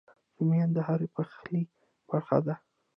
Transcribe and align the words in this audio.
رومیان 0.37 0.69
د 0.73 0.77
هر 0.87 0.99
پخلي 1.15 1.61
برخه 2.09 2.37
دي 2.45 2.55